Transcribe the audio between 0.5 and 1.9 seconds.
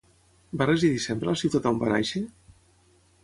Va residir sempre a la ciutat on